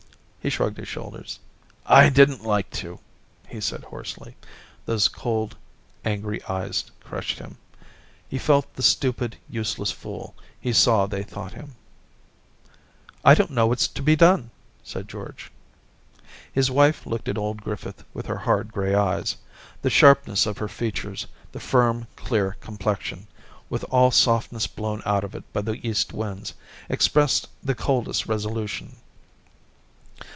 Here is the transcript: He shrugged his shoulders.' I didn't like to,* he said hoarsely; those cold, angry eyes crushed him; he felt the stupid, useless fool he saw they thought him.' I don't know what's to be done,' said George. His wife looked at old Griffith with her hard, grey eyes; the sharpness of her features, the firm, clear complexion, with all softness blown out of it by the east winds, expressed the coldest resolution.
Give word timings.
He 0.43 0.49
shrugged 0.49 0.77
his 0.77 0.87
shoulders.' 0.87 1.39
I 1.85 2.09
didn't 2.09 2.43
like 2.43 2.71
to,* 2.71 2.99
he 3.47 3.61
said 3.61 3.83
hoarsely; 3.83 4.35
those 4.87 5.07
cold, 5.07 5.55
angry 6.03 6.43
eyes 6.45 6.85
crushed 7.03 7.37
him; 7.37 7.59
he 8.27 8.39
felt 8.39 8.73
the 8.73 8.81
stupid, 8.81 9.37
useless 9.47 9.91
fool 9.91 10.33
he 10.59 10.73
saw 10.73 11.05
they 11.05 11.21
thought 11.21 11.53
him.' 11.53 11.75
I 13.23 13.35
don't 13.35 13.51
know 13.51 13.67
what's 13.67 13.87
to 13.89 14.01
be 14.01 14.15
done,' 14.15 14.49
said 14.83 15.07
George. 15.07 15.51
His 16.51 16.71
wife 16.71 17.05
looked 17.05 17.29
at 17.29 17.37
old 17.37 17.61
Griffith 17.61 18.03
with 18.11 18.25
her 18.25 18.37
hard, 18.39 18.73
grey 18.73 18.95
eyes; 18.95 19.37
the 19.83 19.91
sharpness 19.91 20.47
of 20.47 20.57
her 20.57 20.67
features, 20.67 21.27
the 21.51 21.59
firm, 21.59 22.07
clear 22.15 22.57
complexion, 22.61 23.27
with 23.69 23.83
all 23.91 24.09
softness 24.09 24.65
blown 24.65 25.03
out 25.05 25.23
of 25.23 25.35
it 25.35 25.43
by 25.53 25.61
the 25.61 25.75
east 25.87 26.13
winds, 26.13 26.55
expressed 26.89 27.47
the 27.61 27.75
coldest 27.75 28.25
resolution. 28.25 28.95